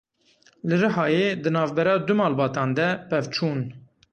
[0.67, 3.59] Li Rihayê di navbera du malbatan de pevçûn.